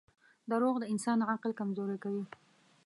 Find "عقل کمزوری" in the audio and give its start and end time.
1.33-1.97